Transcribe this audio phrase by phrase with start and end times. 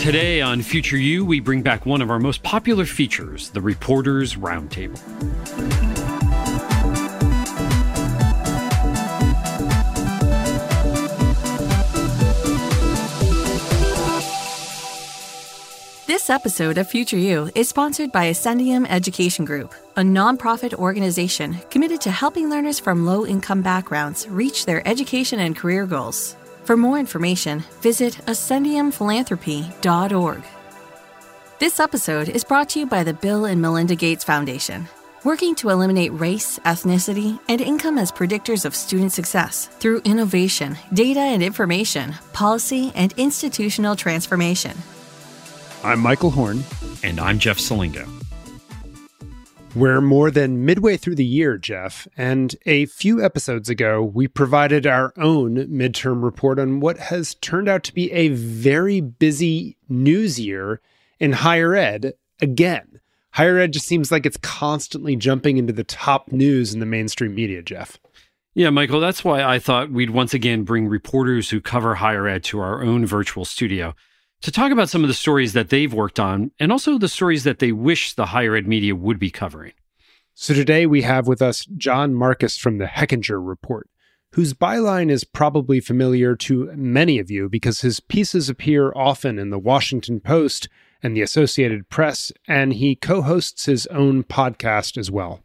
[0.00, 4.34] Today on Future U, we bring back one of our most popular features, the Reporters
[4.34, 4.98] Roundtable.
[16.24, 22.00] This episode of Future U is sponsored by Ascendium Education Group, a nonprofit organization committed
[22.00, 26.34] to helping learners from low income backgrounds reach their education and career goals.
[26.64, 30.42] For more information, visit ascendiumphilanthropy.org.
[31.58, 34.88] This episode is brought to you by the Bill and Melinda Gates Foundation,
[35.24, 41.20] working to eliminate race, ethnicity, and income as predictors of student success through innovation, data
[41.20, 44.72] and information, policy, and institutional transformation.
[45.84, 46.64] I'm Michael Horn.
[47.02, 48.08] And I'm Jeff Selingo.
[49.74, 54.86] We're more than midway through the year, Jeff, and a few episodes ago, we provided
[54.86, 60.40] our own midterm report on what has turned out to be a very busy news
[60.40, 60.80] year
[61.20, 63.00] in higher ed again.
[63.32, 67.34] Higher ed just seems like it's constantly jumping into the top news in the mainstream
[67.34, 67.98] media, Jeff.
[68.54, 72.42] Yeah, Michael, that's why I thought we'd once again bring reporters who cover higher ed
[72.44, 73.94] to our own virtual studio
[74.42, 77.44] to talk about some of the stories that they've worked on and also the stories
[77.44, 79.72] that they wish the higher ed media would be covering.
[80.34, 83.88] So today we have with us Jon Marcus from the Hechinger Report,
[84.32, 89.50] whose byline is probably familiar to many of you because his pieces appear often in
[89.50, 90.68] the Washington Post
[91.04, 95.44] and the Associated Press, and he co hosts his own podcast as well.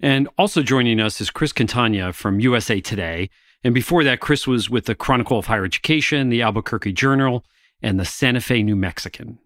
[0.00, 3.28] And also joining us is Chris Quintana from USA Today.
[3.62, 7.44] And before that, Chris was with the Chronicle of Higher Education, the Albuquerque Journal,
[7.82, 9.38] and the Santa Fe New Mexican.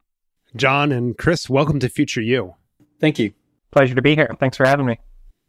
[0.55, 2.55] Jon and Chris, welcome to Future U.
[3.01, 3.33] Thank you.
[3.71, 4.35] Pleasure to be here.
[4.39, 4.99] Thanks for having me.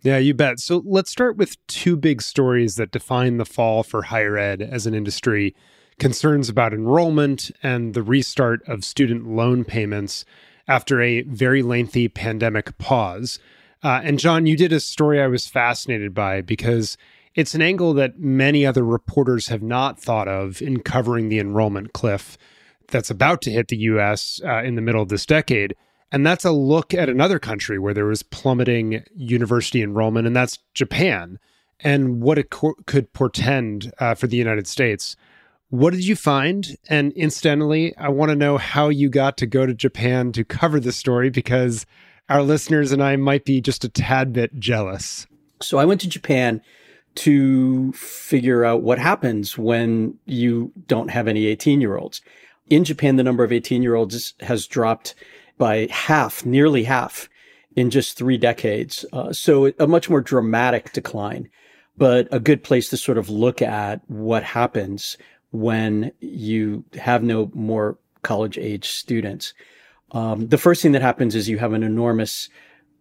[0.02, 0.60] Yeah, you bet.
[0.60, 4.86] So let's start with two big stories that define the fall for higher ed as
[4.86, 5.56] an industry
[6.00, 10.26] concerns about enrollment and the restart of student loan payments
[10.68, 13.40] after a very lengthy pandemic pause.
[13.84, 16.98] Uh, and Jon, you did a story I was fascinated by because
[17.36, 21.94] it's an angle that many other reporters have not thought of in covering the enrollment
[21.94, 22.38] cliff
[22.88, 25.76] that's about to hit the US uh, in the middle of this decade.
[26.12, 30.60] And that's a look at another country where there was plummeting university enrollment, and that's
[30.74, 31.38] Japan,
[31.82, 35.18] and what it co- could portend uh, for the United States.
[35.70, 36.78] What did you find?
[36.88, 40.80] And incidentally, I want to know how you got to go to Japan to cover
[40.80, 41.86] the story because
[42.30, 45.28] our listeners and I might be just a tad bit jealous.
[45.62, 46.62] So I went to Japan
[47.16, 52.22] to figure out what happens when you don't have any 18 year olds.
[52.70, 55.16] In Japan, the number of 18 year olds has dropped
[55.58, 57.30] by half, nearly half
[57.76, 59.06] in just three decades.
[59.14, 61.50] Uh, so a much more dramatic decline,
[61.96, 65.18] but a good place to sort of look at what happens
[65.52, 69.54] when you have no more college age students.
[70.12, 72.50] Um, the first thing that happens is you have an enormous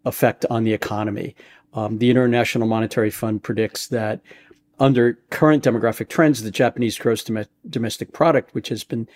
[0.04, 1.34] effect on the economy.
[1.74, 4.20] Um, the International Monetary Fund predicts that
[4.78, 9.08] under current demographic trends, the Japanese gross dom- domestic product, which has been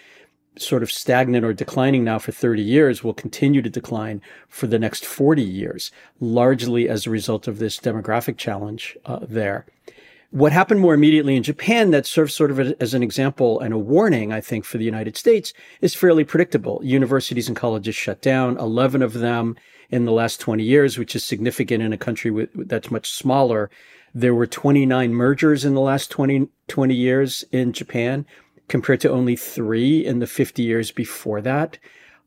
[0.58, 4.78] sort of stagnant or declining now for 30 years will continue to decline for the
[4.78, 5.90] next 40 years,
[6.20, 9.66] largely as a result of this demographic challenge uh, there.
[10.32, 13.78] What happened more immediately in Japan that serves sort of as an example and a
[13.78, 16.80] warning, I think, for the United States is fairly predictable.
[16.84, 19.56] Universities and colleges shut down, 11 of them
[19.90, 23.70] in the last 20 years, which is significant in a country with, that's much smaller.
[24.14, 28.24] There were 29 mergers in the last 20, 20 years in Japan
[28.70, 31.76] compared to only three in the 50 years before that.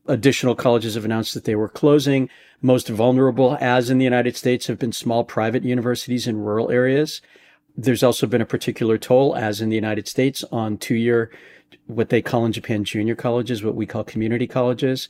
[0.06, 2.28] Additional colleges have announced that they were closing.
[2.60, 7.22] Most vulnerable, as in the United States, have been small private universities in rural areas.
[7.76, 11.30] There's also been a particular toll, as in the United States, on two year,
[11.86, 15.08] what they call in Japan junior colleges, what we call community colleges.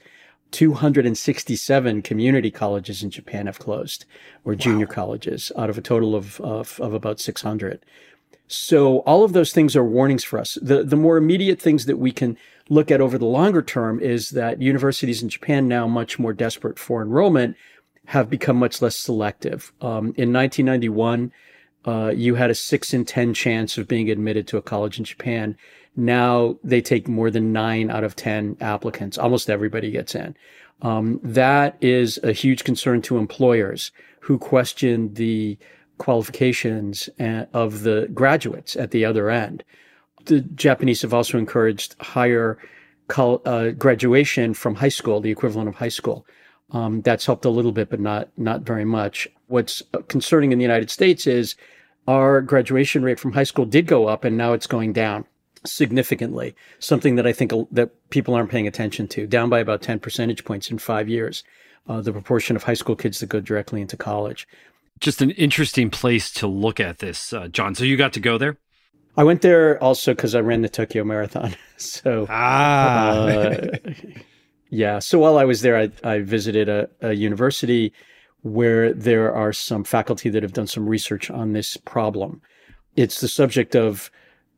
[0.53, 4.05] 267 community colleges in Japan have closed,
[4.45, 4.93] or junior wow.
[4.93, 7.85] colleges, out of a total of, of, of about 600.
[8.47, 10.59] So all of those things are warnings for us.
[10.61, 12.37] The, the more immediate things that we can
[12.69, 16.79] look at over the longer term is that universities in Japan now much more desperate
[16.79, 17.57] for enrollment
[18.07, 19.73] have become much less selective.
[19.81, 21.33] Um, in 1991,
[21.87, 25.05] uh, you had a six in 10 chance of being admitted to a college in
[25.05, 25.57] Japan.
[25.97, 29.19] Now they take more than nine out of 10 applicants.
[29.19, 30.37] Almost everybody gets in.
[30.83, 35.59] Um, that is a huge concern to employers who question the
[35.99, 39.65] qualifications uh, of the graduates at the other end.
[40.25, 42.59] The Japanese have also encouraged higher
[43.17, 46.27] uh, graduation from high school, the equivalent of high school.
[46.71, 49.29] Um, that's helped a little bit, but not not very much.
[49.47, 51.57] What's concerning in the United States is
[52.09, 55.27] our graduation rate from high school did go up, and now it's going down
[55.67, 56.55] significantly.
[56.79, 60.45] Something that I think that people aren't paying attention to, down by about ten percentage
[60.45, 61.45] points in five years.
[61.87, 64.49] Uh, the proportion of high school kids that go directly into college.
[65.05, 67.75] Just an interesting place to look at this, uh, Jon.
[67.75, 68.57] So you got to go there.
[69.19, 71.55] I went there also because I ran the Tokyo Marathon.
[71.77, 73.69] So ah, uh,
[74.71, 75.01] yeah.
[75.01, 77.93] So while I was there, I, I visited a, a, university
[78.43, 82.41] where there are some faculty that have done some research on this problem.
[82.95, 84.09] It's the subject of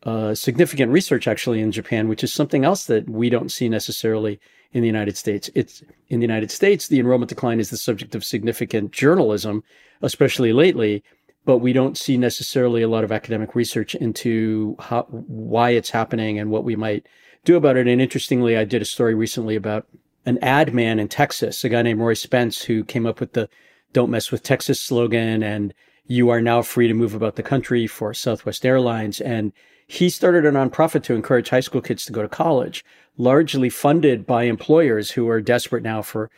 [0.06, 4.41] uh, significant research actually in Japan, which is something else that we don't see necessarily
[4.73, 5.50] in the United States.
[5.55, 9.62] It's in the United States, the enrollment decline is the subject of significant journalism,
[10.03, 11.03] especially lately
[11.47, 16.38] but we don't see necessarily a lot of academic research into how, why it's happening
[16.38, 17.06] and what we might
[17.44, 17.87] do about it.
[17.87, 19.87] And interestingly, I did a story recently about
[20.26, 23.49] an ad man in Texas, a guy named Roy Spence, who came up with the
[23.93, 25.73] "Don't mess with Texas" slogan, and
[26.06, 29.20] you are now free to move about the country for Southwest Airlines.
[29.20, 29.53] And
[29.87, 32.85] he started a nonprofit to encourage high school kids to go to college,
[33.17, 36.31] largely funded by employers who are desperate now for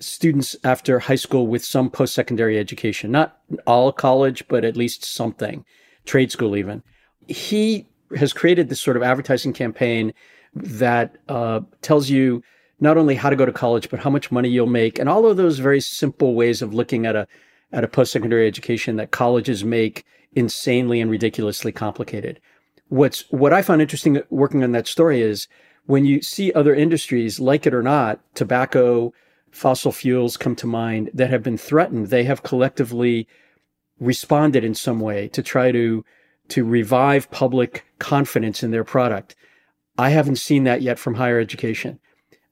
[0.00, 5.04] students after high school with some post secondary education, not all college, but at least
[5.04, 5.64] something,
[6.06, 6.82] trade school even.
[7.28, 7.86] He
[8.16, 10.12] has created this sort of advertising campaign
[10.54, 12.42] that uh, tells you
[12.80, 15.26] not only how to go to college, but how much money you'll make, and all
[15.26, 17.28] of those very simple ways of looking at a
[17.72, 22.40] at a post secondary education that colleges make insanely and ridiculously complicated.
[22.88, 25.48] What's what I found interesting working on that story is
[25.86, 29.12] when you see other industries, like it or not, tobacco,
[29.50, 32.08] fossil fuels come to mind that have been threatened.
[32.08, 33.26] They have collectively
[33.98, 36.04] responded in some way to try to
[36.48, 39.36] to revive public confidence in their product.
[39.98, 42.00] I haven't seen that yet from higher education.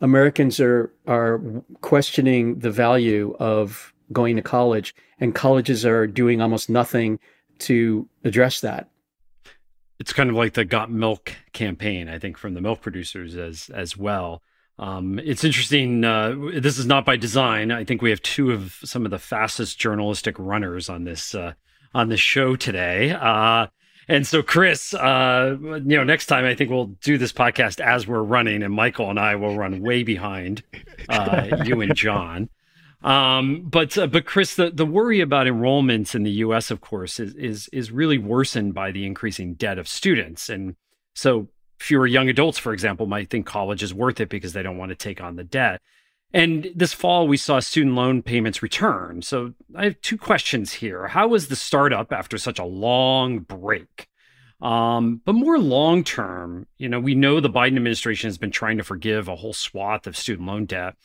[0.00, 1.40] Americans are are
[1.80, 7.18] questioning the value of going to college and colleges are doing almost nothing
[7.60, 8.88] to address that.
[9.98, 13.68] It's kind of like the got milk campaign, I think, from the milk producers as
[13.74, 14.42] as well.
[14.78, 16.04] Um, it's interesting.
[16.04, 17.72] Uh, this is not by design.
[17.72, 21.54] I think we have two of some of the fastest journalistic runners on this uh,
[21.94, 23.10] on this show today.
[23.10, 23.66] Uh,
[24.06, 28.06] and so, Chris, uh, you know, next time I think we'll do this podcast as
[28.06, 30.62] we're running, and Michael and I will run way behind
[31.08, 32.48] uh, you and John.
[33.02, 37.20] Um, but uh, but Chris, the, the worry about enrollments in the U.S., of course,
[37.20, 40.74] is is is really worsened by the increasing debt of students, and
[41.14, 41.48] so
[41.78, 44.90] fewer young adults, for example, might think college is worth it because they don't want
[44.90, 45.80] to take on the debt.
[46.32, 49.22] And this fall, we saw student loan payments return.
[49.22, 51.08] So I have two questions here.
[51.08, 54.08] How was the startup after such a long break?
[54.60, 58.76] Um, but more long term, you know, we know the Biden administration has been trying
[58.78, 60.96] to forgive a whole swath of student loan debt,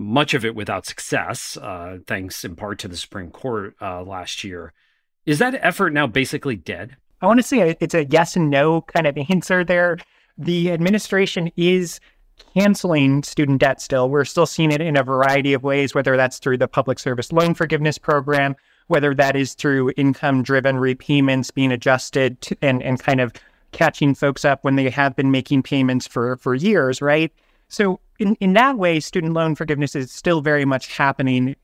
[0.00, 4.42] much of it without success, uh, thanks in part to the Supreme Court uh, last
[4.42, 4.72] year.
[5.26, 6.96] Is that effort now basically dead?
[7.20, 9.98] I want to say it's a yes and no kind of answer there.
[10.38, 12.00] The administration is
[12.54, 14.08] canceling student debt still.
[14.08, 17.30] We're still seeing it in a variety of ways, whether that's through the public service
[17.30, 18.56] loan forgiveness program,
[18.86, 23.34] whether that is through income driven repayments being adjusted to, and, and kind of
[23.72, 27.30] catching folks up when they have been making payments for, for years, right?
[27.68, 31.56] So, in, in that way, student loan forgiveness is still very much happening.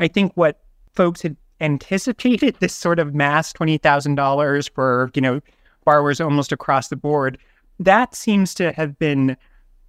[0.00, 0.60] I think what
[0.94, 5.40] folks had anticipated this sort of mass $20,000 for, you know,
[5.84, 7.38] borrowers almost across the board.
[7.78, 9.36] That seems to have been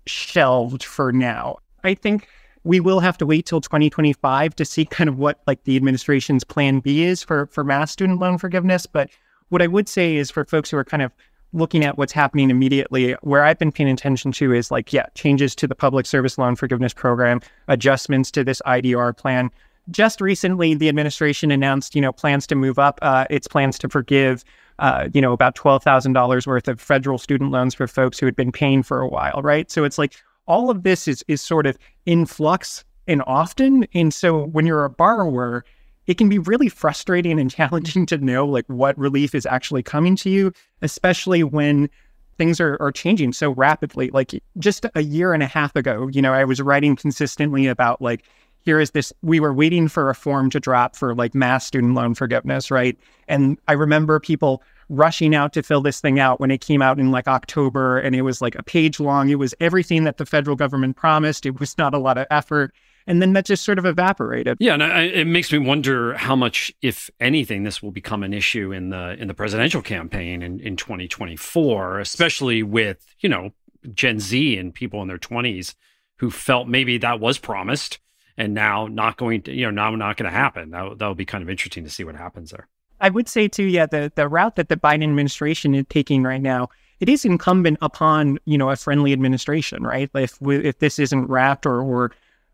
[0.05, 1.57] shelved for now.
[1.83, 2.27] I think
[2.63, 6.43] we will have to wait till 2025 to see kind of what like the administration's
[6.43, 9.09] plan B is for for mass student loan forgiveness, but
[9.49, 11.11] what I would say is for folks who are kind of
[11.53, 15.55] looking at what's happening immediately, where I've been paying attention to is like, yeah, changes
[15.55, 19.49] to the public service loan forgiveness program, adjustments to this IDR plan,
[19.91, 23.89] just recently, the administration announced, you know, plans to move up uh, its plans to
[23.89, 24.43] forgive,
[24.79, 28.25] uh, you know, about twelve thousand dollars worth of federal student loans for folks who
[28.25, 29.69] had been paying for a while, right?
[29.71, 30.15] So it's like
[30.47, 34.85] all of this is is sort of in flux and often, and so when you're
[34.85, 35.65] a borrower,
[36.09, 40.15] it can be really frustrating and challenging to know like what relief is actually coming
[40.17, 40.51] to you,
[40.81, 41.89] especially when
[42.37, 44.09] things are, are changing so rapidly.
[44.09, 48.01] Like just a year and a half ago, you know, I was writing consistently about
[48.01, 48.23] like
[48.61, 51.93] here is this we were waiting for a form to drop for like mass student
[51.93, 52.97] loan forgiveness right?
[53.27, 56.99] And i remember people rushing out to fill this thing out when it came out
[56.99, 59.29] in like october and it was like a page long.
[59.29, 61.45] It was everything that the federal government promised.
[61.45, 62.73] It was not a lot of effort
[63.07, 64.57] and then that just sort of evaporated.
[64.59, 68.33] Yeah, and I, it makes me wonder how much, if anything, this will become an
[68.33, 73.51] issue in the in the presidential campaign in, in 2024, especially with you know
[73.93, 75.75] Gen Z and people in their 20s
[76.17, 77.99] who felt maybe that was promised
[78.37, 80.71] and now not going to, you know, now not going to happen.
[80.71, 82.67] That that would be kind of interesting to see what happens there.
[83.01, 86.41] I would say too, yeah, the the route that the Biden administration is taking right
[86.41, 90.09] now, it is incumbent upon you know a friendly administration, right?
[90.13, 92.11] If we, if this isn't wrapped or or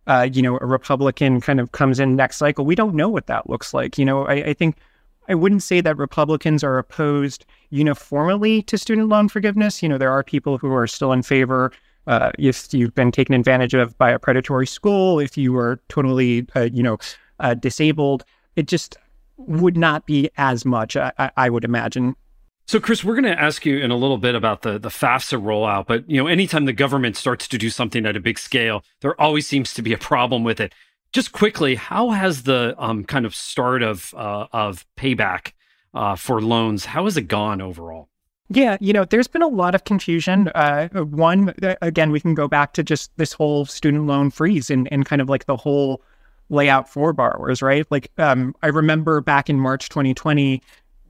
[0.07, 3.27] uh, you know a Republican kind of comes in next cycle, we don't know what
[3.27, 3.97] that looks like.
[3.97, 4.77] You know, I, I think
[5.27, 9.81] I wouldn't say that Republicans are opposed uniformly to student loan forgiveness.
[9.81, 11.71] You know, there are people who are still in favor.
[12.07, 16.45] Uh, if you've been taken advantage of by a predatory school, if you are totally,
[16.55, 16.97] uh, you know,
[17.39, 18.23] uh, disabled,
[18.55, 18.95] it just
[19.37, 22.15] would not be as much, I, I would imagine.
[22.67, 25.41] So, Chris, we're going to ask you in a little bit about the the FAFSA
[25.41, 25.85] rollout.
[25.85, 29.19] But you know, anytime the government starts to do something at a big scale, there
[29.21, 30.73] always seems to be a problem with it.
[31.13, 35.53] Just quickly, how has the um, kind of start of uh, of payback
[35.93, 36.85] uh, for loans?
[36.85, 38.09] How has it gone overall?
[38.49, 40.49] Yeah, you know, there's been a lot of confusion.
[40.53, 44.87] Uh, one, again, we can go back to just this whole student loan freeze and,
[44.91, 46.03] and kind of like the whole
[46.49, 47.87] layout for borrowers, right?
[47.89, 50.61] Like, um, I remember back in March 2020,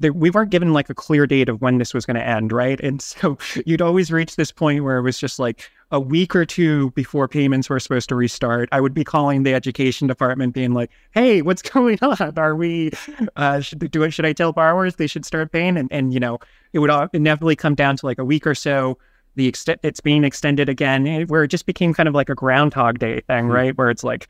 [0.01, 2.79] we weren't given like a clear date of when this was going to end, right?
[2.81, 6.45] And so you'd always reach this point where it was just like a week or
[6.45, 8.67] two before payments were supposed to restart.
[8.71, 12.33] I would be calling the education department, being like, "Hey, what's going on?
[12.37, 12.91] Are we?
[13.35, 14.11] Uh, should do it?
[14.11, 16.39] Should I tell borrowers they should start paying?" And and you know,
[16.73, 18.97] it would inevitably come down to like a week or so.
[19.35, 22.35] The extent it's being extended again, eh, where it just became kind of like a
[22.35, 23.51] Groundhog Day thing, mm-hmm.
[23.51, 23.77] right?
[23.77, 24.27] Where it's like,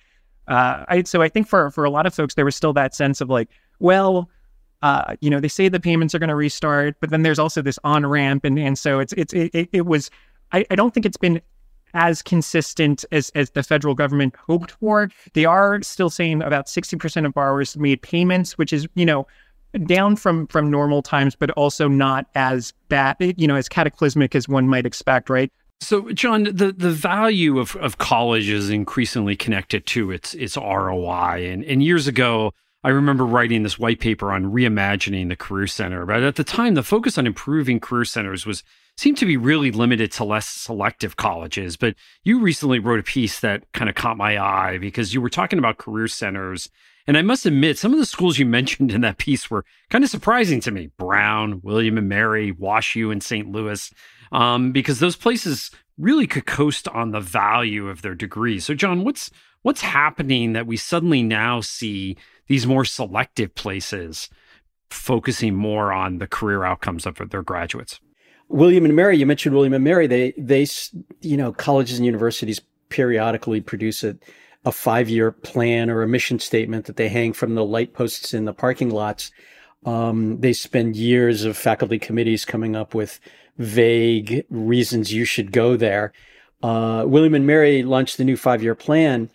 [0.47, 2.93] uh, I so I think for for a lot of folks there was still that
[2.95, 4.29] sense of like, well
[4.81, 7.61] uh, you know, they say the payments are going to restart, but then there's also
[7.61, 10.09] this on ramp, and and so it's it's it, it was.
[10.51, 11.41] I, I don't think it's been
[11.93, 15.09] as consistent as as the federal government hoped for.
[15.33, 19.27] They are still saying about sixty percent of borrowers made payments, which is you know
[19.85, 24.47] down from from normal times, but also not as bad, you know, as cataclysmic as
[24.47, 25.51] one might expect, right?
[25.81, 31.49] So, Jon, the, the value of, of college is increasingly connected to its its ROI.
[31.51, 32.53] And, and years ago,
[32.85, 36.75] I remember writing this white paper on reimagining the career center, but at the time,
[36.75, 38.61] the focus on improving career centers was
[38.95, 41.77] seemed to be really limited to less selective colleges.
[41.77, 45.31] But you recently wrote a piece that kind of caught my eye because you were
[45.31, 46.69] talking about career centers.
[47.07, 50.03] And I must admit, some of the schools you mentioned in that piece were kind
[50.03, 53.49] of surprising to me Brown, William and Mary, Wash U, and St.
[53.49, 53.91] Louis,
[54.31, 58.63] um, because those places really could coast on the value of their degrees.
[58.63, 59.31] So, Jon, what's
[59.63, 62.15] what's happening that we suddenly now see
[62.47, 64.29] these more selective places
[64.89, 67.99] focusing more on the career outcomes of their graduates.
[68.47, 70.07] William and Mary, you mentioned William and Mary.
[70.07, 70.67] They, they,
[71.21, 74.15] you know, colleges and universities periodically produce a,
[74.63, 78.33] a five year plan or a mission statement that they hang from the light posts
[78.33, 79.31] in the parking lots.
[79.85, 83.19] Um, they spend years of faculty committees coming up with
[83.57, 86.13] vague reasons you should go there.
[86.63, 89.29] Uh, William and Mary launched the new five year plan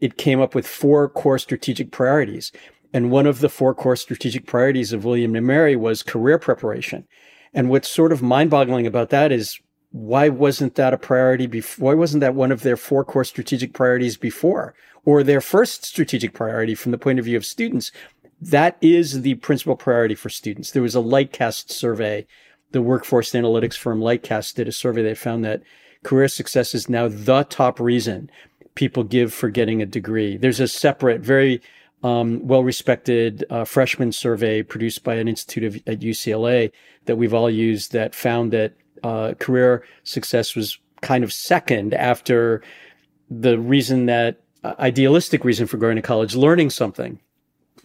[0.00, 2.52] it came up with four core strategic priorities.
[2.92, 7.06] And one of the four core strategic priorities of William and Mary was career preparation.
[7.52, 11.86] And what's sort of mind boggling about that is why wasn't that a priority before?
[11.86, 14.74] Why wasn't that one of their four core strategic priorities before
[15.04, 17.90] or their first strategic priority from the point of view of students?
[18.40, 20.70] That is the principal priority for students.
[20.70, 22.26] There was a Lightcast survey.
[22.70, 25.62] The workforce analytics firm Lightcast did a survey that found that
[26.04, 28.30] career success is now the top reason
[28.78, 30.36] people give for getting a degree.
[30.36, 31.60] There's a separate, very
[32.04, 36.70] um, well respected uh, freshman survey produced by an institute of, at UCLA
[37.06, 42.62] that we've all used that found that uh, career success was kind of second after
[43.28, 47.18] the reason that uh, idealistic reason for going to college, learning something.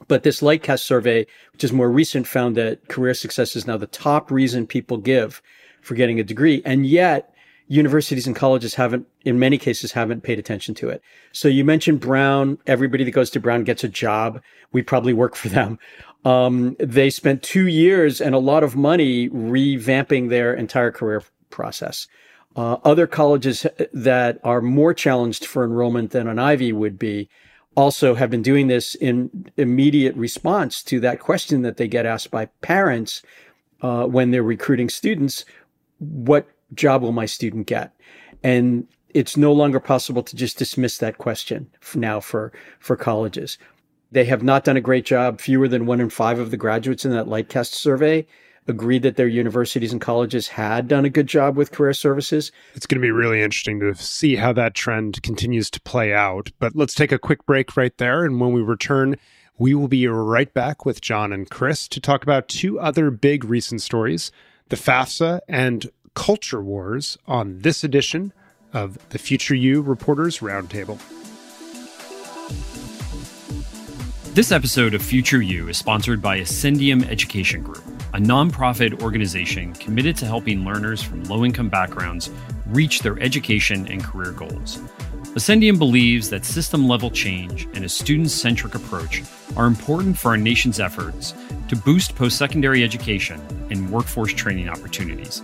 [0.07, 3.87] But this Lightcast survey, which is more recent, found that career success is now the
[3.87, 5.41] top reason people give
[5.81, 6.61] for getting a degree.
[6.65, 7.32] And yet
[7.73, 11.01] universities and colleges haven't, in many cases, haven't paid attention to it.
[11.31, 12.59] So you mentioned Brown.
[12.67, 14.41] Everybody that goes to Brown gets a job.
[14.71, 15.79] We probably work for them.
[16.23, 22.07] Um, they spent two years and a lot of money revamping their entire career process.
[22.55, 27.27] Uh, other colleges that are more challenged for enrollment than an Ivy would be
[27.75, 32.29] also have been doing this in immediate response to that question that they get asked
[32.29, 33.23] by parents
[33.81, 35.45] uh, when they're recruiting students.
[35.97, 37.93] What job will my student get?
[38.43, 43.57] And it's no longer possible to just dismiss that question now for, for colleges.
[44.11, 45.39] They have not done a great job.
[45.39, 48.25] Fewer than one in five of the graduates in that Lightcast survey
[48.67, 52.51] agreed that their universities and colleges had done a good job with career services.
[52.75, 56.51] It's going to be really interesting to see how that trend continues to play out.
[56.59, 58.23] But let's take a quick break right there.
[58.23, 59.17] And when we return,
[59.57, 63.43] we will be right back with Jon and Chris to talk about two other big
[63.43, 64.31] recent stories
[64.69, 68.33] the FAFSA and culture wars on this edition
[68.73, 70.99] of the Future U Reporters Roundtable.
[74.33, 80.15] This episode of Future U is sponsored by Ascendium Education Group, a nonprofit organization committed
[80.17, 82.31] to helping learners from low income backgrounds
[82.67, 84.79] reach their education and career goals.
[85.35, 89.23] Ascendium believes that system level change and a student centric approach
[89.55, 91.33] are important for our nation's efforts
[91.69, 93.39] to boost post secondary education
[93.71, 95.41] and workforce training opportunities.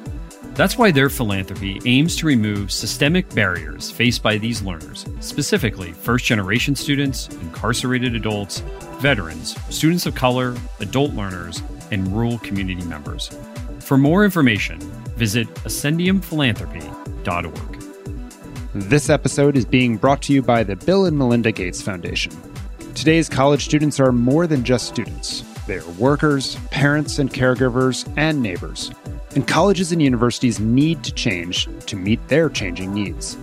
[0.59, 6.25] That's why their philanthropy aims to remove systemic barriers faced by these learners, specifically first
[6.25, 8.59] generation students, incarcerated adults,
[8.99, 13.29] veterans, students of color, adult learners, and rural community members.
[13.79, 14.81] For more information,
[15.15, 17.83] visit ascendiumphilanthropy.org.
[18.73, 22.33] This episode is being brought to you by the Bill and Melinda Gates Foundation.
[22.95, 25.45] Today's college students are more than just students.
[25.67, 28.91] They are workers, parents and caregivers, and neighbors.
[29.35, 33.37] And colleges and universities need to change to meet their changing needs.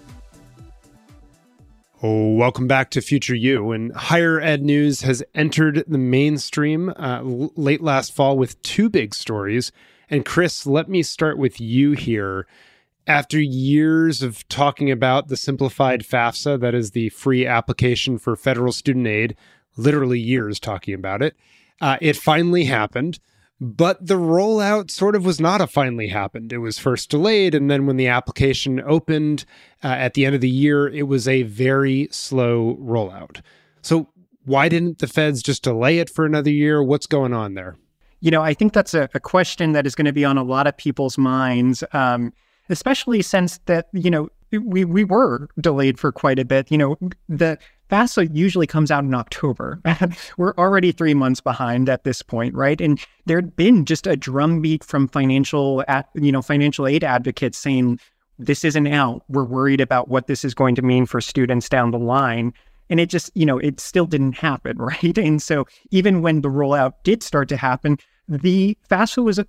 [2.04, 3.70] Oh, welcome back to Future U.
[3.70, 9.14] And higher ed news has entered the mainstream uh, late last fall with two big
[9.14, 9.70] stories.
[10.10, 12.48] And Chris, let me start with you here.
[13.06, 18.72] After years of talking about the simplified FAFSA, that is the free application for federal
[18.72, 19.36] student aid,
[19.76, 21.36] literally years talking about it,
[21.80, 23.18] uh, it finally happened.
[23.60, 26.52] But the rollout sort of was not a finally happened.
[26.52, 27.54] It was first delayed.
[27.54, 29.44] And then when the application opened
[29.84, 33.40] uh, at the end of the year, it was a very slow rollout.
[33.80, 34.08] So,
[34.44, 36.82] why didn't the feds just delay it for another year?
[36.82, 37.76] What's going on there?
[38.18, 40.42] You know, I think that's a, a question that is going to be on a
[40.42, 42.32] lot of people's minds, um,
[42.68, 46.70] especially since that, you know, we, we were delayed for quite a bit.
[46.70, 47.58] You know, the
[47.90, 49.80] FAFSA usually comes out in October.
[50.36, 52.80] We're already three months behind at this point, right?
[52.80, 57.98] And there'd been just a drumbeat from financial, at you know, financial aid advocates saying
[58.38, 59.22] this isn't out.
[59.28, 62.52] We're worried about what this is going to mean for students down the line.
[62.90, 65.16] And it just, you know, it still didn't happen, right?
[65.16, 67.98] And so even when the rollout did start to happen,
[68.28, 69.40] the FAFSA was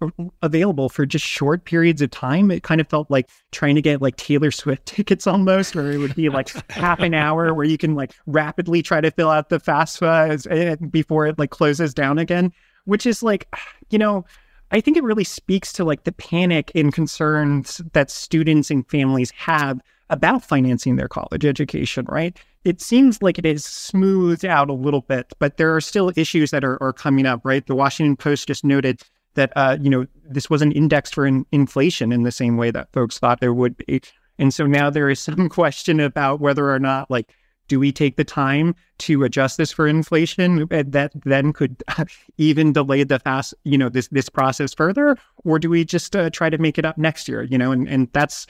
[0.42, 2.52] available for just short periods of time.
[2.52, 5.98] It kind of felt like trying to get like Taylor Swift tickets almost, where it
[6.00, 9.50] would be like half an hour where you can like rapidly try to fill out
[9.50, 12.52] the FAFSA eh, before it like closes down again,
[12.86, 13.48] which is like,
[13.90, 14.26] you know,
[14.72, 19.32] I think it really speaks to like the panic and concerns that students and families
[19.32, 22.38] have about financing their college education, right?
[22.63, 26.52] It seems like it is smoothed out a little bit, but there are still issues
[26.52, 27.65] that are, are coming up, right?
[27.65, 29.02] The Washington Post just noted
[29.36, 32.91] that, uh, you know, this wasn't indexed for in- inflation in the same way that
[32.93, 34.02] folks thought there would be.
[34.39, 37.34] And so now there is some question about whether or not, like,
[37.67, 41.82] do we take the time to adjust this for inflation that then could
[42.38, 46.30] even delay the fast, you know, this this process further, or do we just uh,
[46.30, 47.43] try to make it up next year?
[47.43, 48.47] You know, and and that's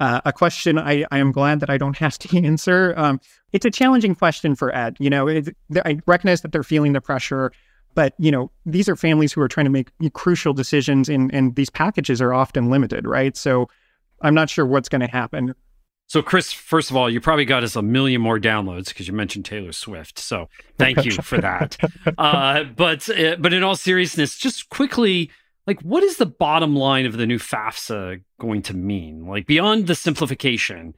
[0.00, 2.94] uh, a question I, I am glad that I don't have to answer.
[2.96, 3.20] Um,
[3.52, 4.96] it's a challenging question for Ed.
[4.98, 7.52] You know, it, I recognize that they're feeling the pressure,
[7.94, 11.54] but you know, these are families who are trying to make crucial decisions, and and
[11.56, 13.36] these packages are often limited, right?
[13.36, 13.68] So,
[14.20, 15.54] I'm not sure what's going to happen.
[16.08, 19.14] So, Chris, first of all, you probably got us a million more downloads because you
[19.14, 20.18] mentioned Taylor Swift.
[20.18, 21.76] So, thank you for that.
[22.18, 25.30] uh, but uh, but in all seriousness, just quickly
[25.66, 29.26] like what is the bottom line of the new FAFSA going to mean?
[29.26, 30.94] Like beyond the simplification,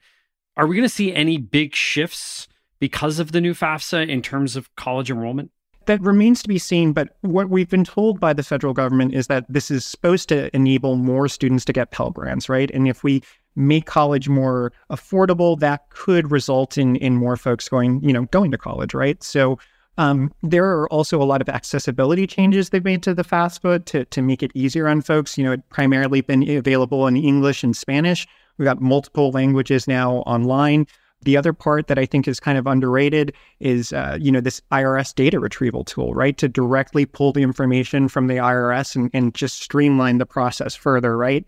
[0.56, 4.56] are we going to see any big shifts because of the new FAFSA in terms
[4.56, 5.50] of college enrollment?
[5.86, 9.28] That remains to be seen, but what we've been told by the federal government is
[9.28, 12.70] that this is supposed to enable more students to get Pell Grants, right?
[12.72, 13.22] And if we
[13.56, 18.50] make college more affordable, that could result in in more folks going, you know, going
[18.50, 19.22] to college, right?
[19.22, 19.58] So
[19.98, 24.04] um, there are also a lot of accessibility changes they've made to the FAFSA to,
[24.04, 25.36] to make it easier on folks.
[25.36, 28.26] You know, it primarily been available in English and Spanish.
[28.56, 30.86] We've got multiple languages now online.
[31.22, 34.62] The other part that I think is kind of underrated is, uh, you know, this
[34.70, 36.38] IRS data retrieval tool, right?
[36.38, 41.16] To directly pull the information from the IRS and, and just streamline the process further,
[41.16, 41.44] right?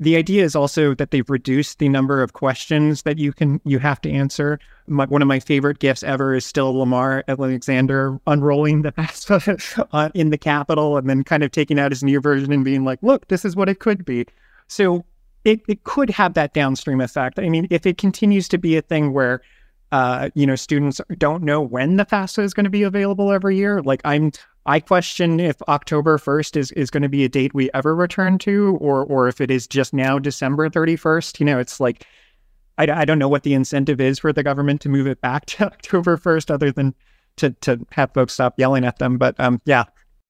[0.00, 3.78] The idea is also that they've reduced the number of questions that you can you
[3.78, 4.58] have to answer.
[4.86, 10.30] My, one of my favorite gifts ever is still Lamar Alexander unrolling the FAFSA in
[10.30, 13.28] the Capitol and then kind of taking out his new version and being like, "Look,
[13.28, 14.26] this is what it could be."
[14.66, 15.04] So
[15.44, 17.38] it it could have that downstream effect.
[17.38, 19.42] I mean, if it continues to be a thing where
[19.92, 23.56] uh, you know, students don't know when the FAFSA is going to be available every
[23.56, 23.80] year.
[23.80, 24.32] Like I'm
[24.66, 28.38] I question if October 1st is, is going to be a date we ever return
[28.38, 31.38] to, or or if it is just now December 31st.
[31.38, 32.06] You know, it's like
[32.78, 35.46] I, I don't know what the incentive is for the government to move it back
[35.46, 36.94] to October 1st, other than
[37.36, 39.18] to to have folks stop yelling at them.
[39.18, 39.84] But um, yeah,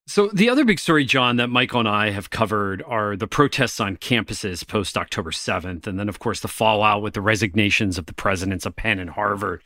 [0.07, 3.81] So, the other big story, Jon, that Michael and I have covered are the protests
[3.81, 5.87] on campuses post October 7th.
[5.87, 9.11] And then, of course, the fallout with the resignations of the presidents of Penn and
[9.11, 9.63] Harvard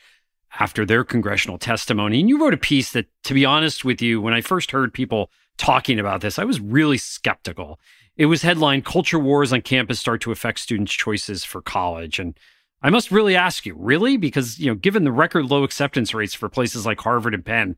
[0.58, 2.20] after their congressional testimony.
[2.20, 4.92] And you wrote a piece that, to be honest with you, when I first heard
[4.92, 7.78] people talking about this, I was really skeptical.
[8.16, 12.18] It was headlined Culture Wars on Campus Start to Affect Students' Choices for College.
[12.18, 12.37] And
[12.82, 14.16] I must really ask you, really?
[14.16, 17.76] Because, you know, given the record low acceptance rates for places like Harvard and Penn,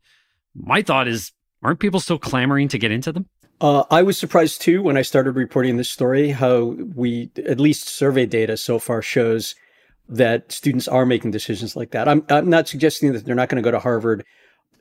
[0.55, 1.31] my thought is,
[1.63, 3.27] aren't people still clamoring to get into them?
[3.59, 7.87] Uh, I was surprised too when I started reporting this story how we, at least
[7.87, 9.53] survey data so far shows
[10.11, 12.07] that students are making decisions like that.
[12.07, 14.25] I'm, I'm not suggesting that they're not going to go to Harvard.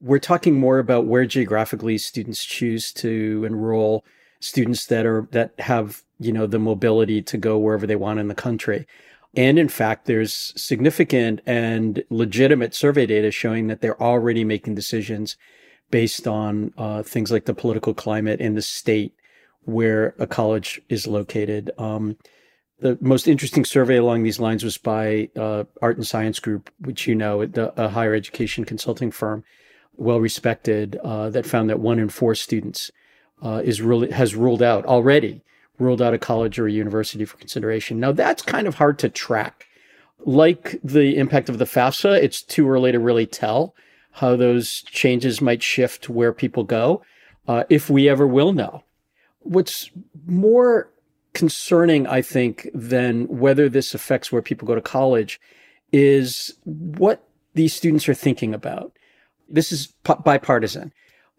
[0.03, 4.05] We're talking more about where geographically students choose to enroll
[4.41, 8.29] students that are, that have, you know, the mobility to go wherever they want in
[8.29, 8.87] the country.
[9.37, 15.37] And in fact, there's significant and legitimate survey data showing that they're already making decisions
[15.93, 19.15] based on uh, things like the political climate in the state
[19.65, 21.71] where a college is located.
[21.79, 22.17] Um,
[22.81, 27.07] the most interesting survey along these lines was by uh, Art and Science Group, which
[27.07, 29.45] you know, a higher education consulting firm,
[29.97, 32.91] well respected, uh, that found that one in four students
[33.43, 35.43] uh, is really has ruled out already
[35.81, 37.99] ruled out a college or a university for consideration.
[37.99, 39.67] Now that's kind of hard to track.
[40.21, 43.75] Like the impact of the FAFSA, it's too early to really tell
[44.13, 47.03] how those changes might shift where people go,
[47.49, 48.85] uh, if we ever will know.
[49.39, 49.91] What's
[50.27, 50.90] more
[51.33, 55.41] concerning, I think, than whether this affects where people go to college
[55.93, 58.93] is what these students are thinking about.
[59.49, 60.93] This is bipartisan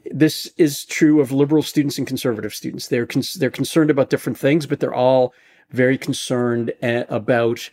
[0.10, 2.88] this is true of liberal students and conservative students.
[2.88, 5.34] They're con- they're concerned about different things, but they're all
[5.70, 7.70] very concerned a- about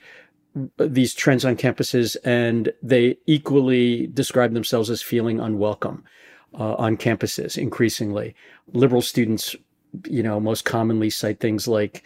[0.79, 6.05] these trends on campuses, and they equally describe themselves as feeling unwelcome
[6.55, 7.57] uh, on campuses.
[7.57, 8.35] Increasingly,
[8.73, 9.55] liberal students,
[10.07, 12.05] you know, most commonly cite things like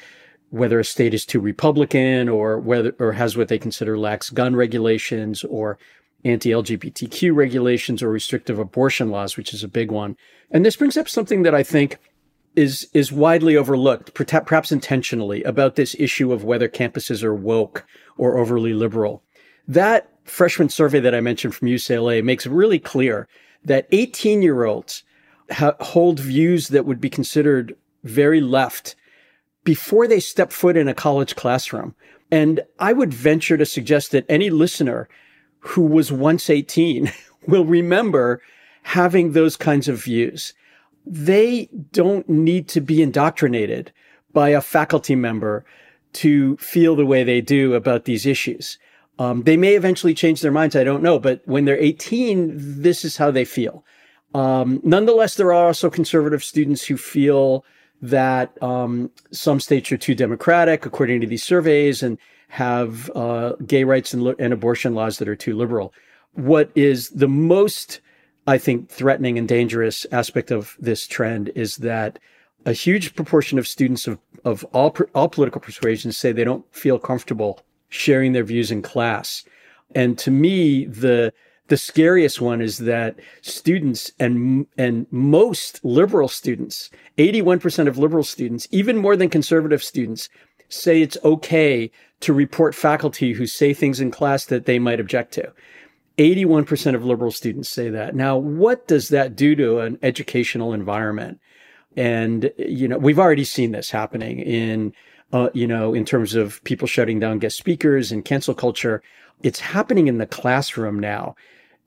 [0.50, 4.55] whether a state is too Republican or whether or has what they consider lax gun
[4.55, 5.78] regulations or
[6.24, 10.16] anti-LGBTQ regulations or restrictive abortion laws, which is a big one.
[10.50, 11.98] And this brings up something that I think
[12.55, 17.87] is is widely overlooked, perhaps intentionally, about this issue of whether campuses are woke
[18.18, 19.22] or overly liberal.
[19.66, 23.26] That freshman survey that I mentioned from UCLA makes really clear
[23.64, 25.02] that 18 year olds
[25.50, 28.94] ha- hold views that would be considered very left
[29.64, 31.94] before they step foot in a college classroom.
[32.30, 35.08] And I would venture to suggest that any listener
[35.60, 37.12] who was once 18
[37.46, 38.40] will remember
[38.82, 40.54] having those kinds of views.
[41.06, 43.92] They don't need to be indoctrinated
[44.32, 45.64] by a faculty member
[46.14, 48.78] to feel the way they do about these issues.
[49.18, 50.74] Um, they may eventually change their minds.
[50.74, 51.18] I don't know.
[51.18, 53.84] But when they're 18, this is how they feel.
[54.34, 57.64] Um, nonetheless, there are also conservative students who feel
[58.02, 63.84] that um, some states are too democratic, according to these surveys, and have uh, gay
[63.84, 65.94] rights and, and abortion laws that are too liberal.
[66.34, 68.00] What is the most,
[68.46, 72.18] I think, threatening and dangerous aspect of this trend is that
[72.66, 76.98] a huge proportion of students of, of all, all political persuasions say they don't feel
[76.98, 79.44] comfortable sharing their views in class.
[79.94, 81.32] And to me, the,
[81.72, 88.68] the scariest one is that students and and most liberal students, 81% of liberal students,
[88.70, 90.28] even more than conservative students,
[90.68, 95.32] say it's okay to report faculty who say things in class that they might object
[95.32, 95.50] to.
[96.18, 98.14] 81% of liberal students say that.
[98.14, 101.40] Now, what does that do to an educational environment?
[101.96, 104.92] And, you know, we've already seen this happening in,
[105.32, 109.02] uh, you know, in terms of people shutting down guest speakers and cancel culture.
[109.42, 111.35] It's happening in the classroom now.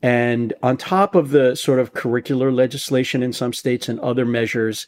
[0.02, 4.86] And on top of the sort of curricular legislation in some states and other measures,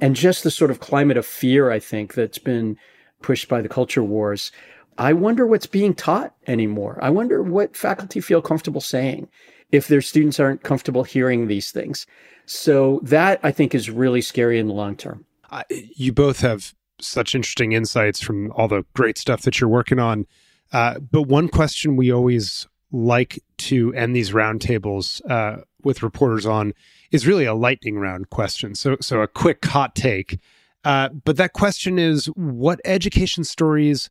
[0.00, 2.76] and just the sort of climate of fear, I think, that's been
[3.22, 4.52] pushed by the culture wars,
[4.98, 6.98] I wonder what's being taught anymore.
[7.00, 9.28] I wonder what faculty feel comfortable saying
[9.70, 12.06] if their students aren't comfortable hearing these things.
[12.46, 15.24] So that I think is really scary in the long term.
[15.68, 20.26] You both have such interesting insights from all the great stuff that you're working on.
[20.72, 26.74] Uh, but one question we always like to end these roundtables uh, with reporters on
[27.10, 28.74] is really a lightning round question.
[28.74, 30.38] So, so a quick hot take.
[30.84, 34.08] Uh, but that question is what education stories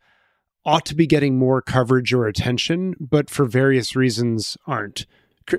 [0.66, 5.06] ought to be getting more coverage or attention, but for various reasons aren't.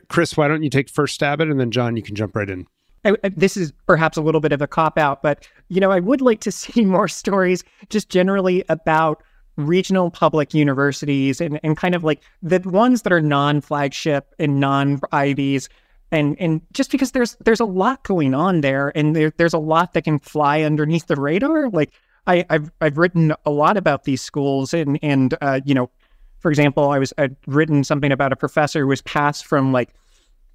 [0.08, 2.36] Chris, why don't you take first stab at it, and then Jon, you can jump
[2.36, 2.66] right in.
[3.06, 5.90] I, I, this is perhaps a little bit of a cop out, but you know,
[5.90, 9.22] I would like to see more stories just generally about
[9.58, 14.60] regional public universities and, and kind of like the ones that are non flagship and
[14.60, 15.68] non Ivies
[16.10, 19.58] and and just because there's there's a lot going on there, and there, there's a
[19.58, 21.68] lot that can fly underneath the radar.
[21.68, 21.92] Like
[22.26, 25.90] I, have I've written a lot about these schools, and and uh, you know,
[26.38, 29.90] for example, I was I'd written something about a professor who was passed from like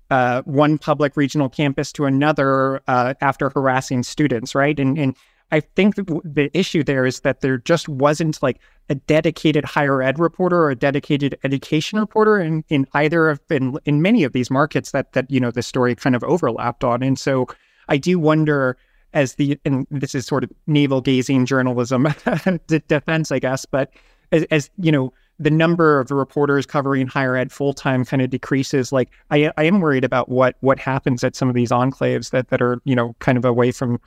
[0.09, 4.79] uh, one public regional campus to another uh, after harassing students, right?
[4.79, 5.15] And and
[5.53, 10.17] I think the issue there is that there just wasn't like a dedicated higher ed
[10.17, 14.49] reporter or a dedicated education reporter in, in either of in, in many of these
[14.49, 17.03] markets that that you know the story kind of overlapped on.
[17.03, 17.45] And so
[17.87, 18.77] I do wonder
[19.13, 22.07] as the and this is sort of navel gazing journalism
[22.87, 23.91] defense, I guess, but
[24.31, 28.31] as, as you know the number of reporters covering higher ed full time kind of
[28.31, 28.91] decreases.
[28.91, 32.49] Like I, I am worried about what what happens at some of these enclaves that
[32.49, 34.01] that are you know kind of away from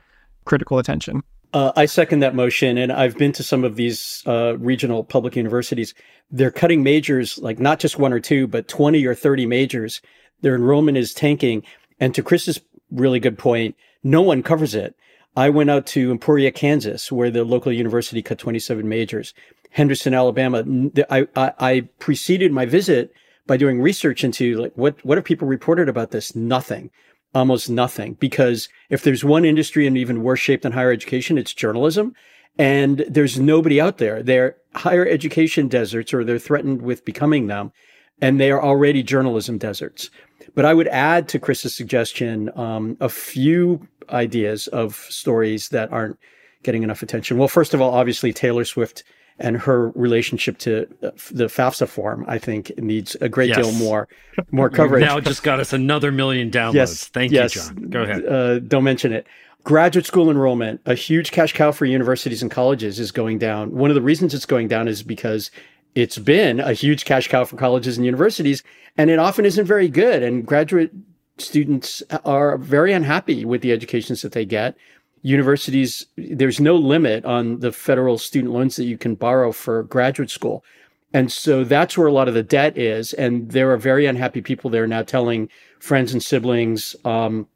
[0.44, 1.22] critical attention.
[1.52, 5.37] Uh, I second that motion, and I've been to some of these uh, regional public
[5.37, 5.94] universities.
[6.30, 10.00] They're cutting majors, like not just one or two, but twenty or thirty majors.
[10.42, 11.62] Their enrollment is tanking,
[11.98, 14.94] and to Chris's really good point, no one covers it.
[15.37, 19.35] I went out to Emporia, Kansas, where the local university cut 27 majors.
[19.70, 20.64] Henderson, Alabama.
[21.11, 23.12] I, I, I preceded my visit
[23.46, 26.35] by doing research into like what what have people reported about this?
[26.35, 26.90] Nothing,
[27.37, 28.14] almost nothing.
[28.14, 32.14] Because if there's one industry in even worse shape than higher education, it's journalism,
[32.59, 34.22] and there's nobody out there.
[34.22, 37.72] They're higher education deserts, or they're threatened with becoming them,
[38.20, 40.11] and they are already journalism deserts.
[40.55, 46.18] But I would add to Chris's suggestion um, a few ideas of stories that aren't
[46.62, 47.37] getting enough attention.
[47.37, 49.05] Well, first of all, obviously Taylor Swift
[49.38, 53.59] and her relationship to the FAFSA form, I think needs a great yes.
[53.59, 54.09] deal more
[54.51, 55.03] more coverage.
[55.03, 56.75] now just got us another million downloads.
[56.75, 57.55] Yes, Thank yes.
[57.55, 57.90] you, Jon.
[57.90, 58.27] Go ahead.
[58.27, 59.27] Uh, don't mention it.
[59.64, 63.72] Graduate school enrollment, a huge cash cow for universities and colleges, is going down.
[63.72, 65.51] One of the reasons it's going down is because
[65.96, 68.62] it's been a huge cash cow for colleges and universities,
[68.96, 70.22] and it often isn't very good.
[70.22, 70.92] And graduate
[71.38, 74.77] students are very unhappy with the educations that they get
[75.26, 80.30] universities, there's no limit on the federal student loans that you can borrow for graduate
[80.30, 80.64] school.
[81.12, 83.12] And so that's where a lot of the debt is.
[83.12, 85.48] And there are very unhappy people there now telling
[85.80, 87.48] friends and siblings, um,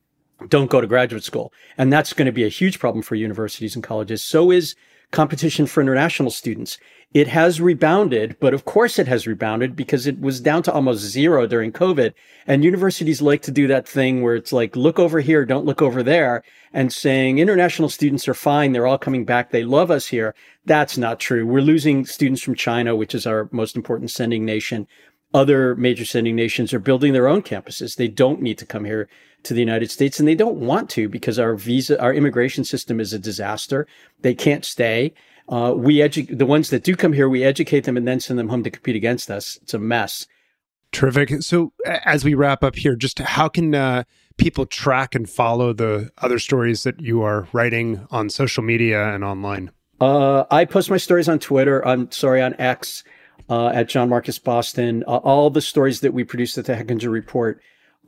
[0.48, 1.52] don't go to graduate school.
[1.78, 4.24] And that's going to be a huge problem for universities and colleges.
[4.24, 4.74] So is
[5.10, 6.78] competition for international students.
[7.12, 11.00] It has rebounded, but of course it has rebounded because it was down to almost
[11.00, 12.12] zero during COVID.
[12.46, 15.82] And universities like to do that thing where it's like, look over here, don't look
[15.82, 18.70] over there, and saying international students are fine.
[18.70, 19.50] They're all coming back.
[19.50, 20.36] They love us here.
[20.64, 21.44] That's not true.
[21.44, 24.86] We're losing students from China, which is our most important sending nation.
[25.34, 27.96] Other major sending nations are building their own campuses.
[27.96, 29.08] They don't need to come here
[29.44, 33.00] to the United States and they don't want to because our visa, our immigration system
[33.00, 33.86] is a disaster.
[34.20, 35.14] They can't stay.
[35.48, 38.38] Uh, we edu- the ones that do come here, we educate them and then send
[38.38, 39.58] them home to compete against us.
[39.62, 40.26] It's a mess.
[40.92, 41.42] Terrific.
[41.42, 44.04] So, as we wrap up here, just how can uh,
[44.36, 49.22] people track and follow the other stories that you are writing on social media and
[49.22, 49.70] online?
[50.00, 51.86] Uh, I post my stories on Twitter.
[51.86, 53.04] I'm sorry, on X
[53.48, 55.04] uh, at Jon Marcus Boston.
[55.06, 57.60] Uh, all the stories that we produce at the Hechinger Report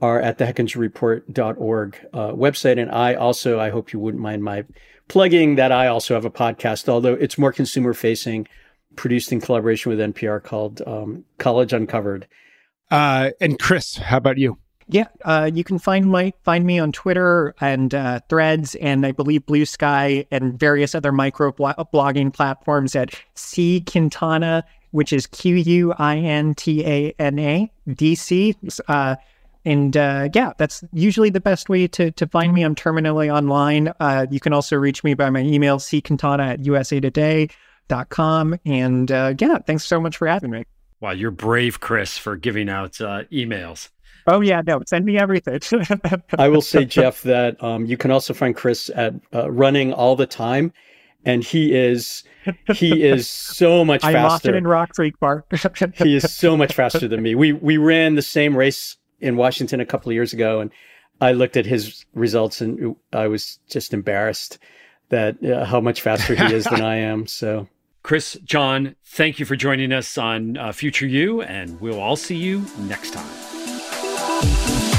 [0.02, 2.82] are at the hechingerreport.org uh, website.
[2.82, 4.64] And I also, I hope you wouldn't mind my
[5.08, 8.48] plugging that I also have a podcast, although it's more consumer facing,
[8.96, 12.26] produced in collaboration with NPR called um, College Uncovered.
[12.90, 14.58] Uh, and Chris, how about you?
[14.88, 19.12] Yeah, uh, you can find my find me on Twitter and uh, Threads, and I
[19.12, 25.54] believe Blue Sky and various other micro blogging platforms at C Quintana, which is Q
[25.54, 28.56] U I N T A N A D C.
[28.88, 29.16] Uh,
[29.64, 32.62] and uh, yeah, that's usually the best way to, to find me.
[32.62, 33.92] I'm terminally online.
[34.00, 38.58] Uh, you can also reach me by my email, cquintana at usatoday.com.
[38.64, 40.64] And uh, yeah, thanks so much for having me.
[41.00, 43.90] Wow, you're brave, Chris, for giving out uh, emails.
[44.26, 45.60] Oh, yeah, no, send me everything.
[46.38, 50.14] I will say, Jeff, that um, you can also find Chris at uh, running all
[50.14, 50.72] the time.
[51.24, 52.24] And he is
[52.74, 54.18] he is so much faster.
[54.18, 55.46] I'm often in Rock Creek Park.
[55.94, 57.36] he is so much faster than me.
[57.36, 60.70] We we ran the same race in Washington a couple of years ago, and
[61.20, 64.58] I looked at his results and I was just embarrassed
[65.08, 67.26] that uh, how much faster he is than I am.
[67.26, 67.68] So,
[68.02, 72.36] Chris, Jon, thank you for joining us on uh, Future U, and we'll all see
[72.36, 74.91] you next time.